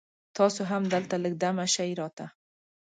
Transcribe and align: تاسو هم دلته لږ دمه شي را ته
تاسو 0.37 0.61
هم 0.71 0.83
دلته 0.93 1.15
لږ 1.23 1.33
دمه 1.43 1.65
شي 1.75 1.89
را 1.99 2.07
ته 2.17 2.25